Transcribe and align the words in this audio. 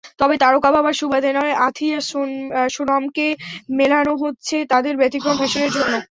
তবে 0.19 0.35
তারকা 0.43 0.69
বাবার 0.75 0.95
সুবাদে 0.99 1.29
নয়, 1.33 1.53
আথিয়া-সোনমকে 1.67 3.27
মেলানো 3.77 4.13
হচ্ছে 4.23 4.55
তাঁদের 4.71 4.93
ব্যতিক্রম 5.01 5.35
ফ্যাশনের 5.39 5.71
জন্য। 5.75 5.93